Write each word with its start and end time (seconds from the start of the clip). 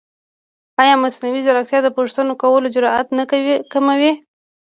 ایا 0.81 0.95
مصنوعي 1.03 1.41
ځیرکتیا 1.45 1.79
د 1.83 1.87
پوښتنې 1.97 2.33
کولو 2.41 2.67
جرئت 2.75 3.07
نه 3.17 3.23
کموي؟ 3.73 4.11